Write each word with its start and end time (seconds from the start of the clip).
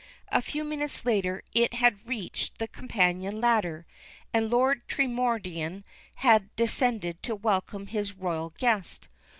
A 0.29 0.41
few 0.41 0.63
minutes 0.63 1.05
later 1.05 1.43
it 1.53 1.75
had 1.75 2.07
reached 2.07 2.57
the 2.57 2.67
companion 2.67 3.39
ladder, 3.39 3.85
and 4.33 4.49
Lord 4.49 4.81
Tremorden 4.87 5.83
had 6.15 6.49
descended 6.55 7.21
to 7.21 7.35
welcome 7.35 7.85
his 7.85 8.13
Royal 8.13 8.51
guest. 8.57 9.09